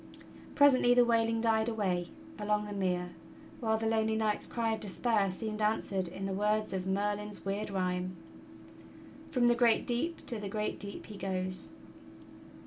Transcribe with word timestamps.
Presently 0.55 0.95
the 0.95 1.05
wailing 1.05 1.41
died 1.41 1.69
away 1.69 2.09
along 2.39 2.65
the 2.65 2.73
mere, 2.73 3.11
while 3.59 3.77
the 3.77 3.85
lonely 3.85 4.15
knight's 4.15 4.47
cry 4.47 4.71
of 4.73 4.79
despair 4.79 5.29
seemed 5.29 5.61
answered 5.61 6.07
in 6.07 6.25
the 6.25 6.33
words 6.33 6.73
of 6.73 6.87
Merlin's 6.87 7.45
weird 7.45 7.69
rhyme: 7.69 8.15
"From 9.29 9.45
the 9.45 9.53
great 9.53 9.85
deep 9.85 10.25
to 10.25 10.39
the 10.39 10.49
great 10.49 10.79
deep 10.79 11.05
he 11.05 11.17
goes." 11.19 11.69